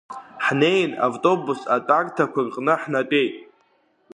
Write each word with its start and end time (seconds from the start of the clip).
Ҳнеин 0.45 0.91
автобус 1.07 1.59
атәарҭақәа 1.75 2.41
рҟны 2.47 2.73
ҳнатәеит. 2.81 3.35